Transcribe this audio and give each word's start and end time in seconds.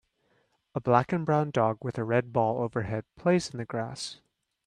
A 0.73 0.81
black 0.81 1.11
and 1.13 1.23
brown 1.27 1.51
dog 1.51 1.77
with 1.83 1.99
a 1.99 2.03
red 2.03 2.33
ball 2.33 2.59
overhead 2.63 3.05
plays 3.17 3.51
in 3.51 3.59
the 3.59 3.65
grass. 3.65 4.19